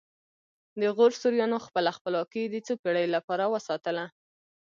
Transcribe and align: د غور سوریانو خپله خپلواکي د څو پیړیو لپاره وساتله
د 0.79 0.81
غور 0.95 1.11
سوریانو 1.21 1.57
خپله 1.67 1.89
خپلواکي 1.97 2.43
د 2.49 2.55
څو 2.65 2.73
پیړیو 2.81 3.13
لپاره 3.15 3.43
وساتله 3.53 4.05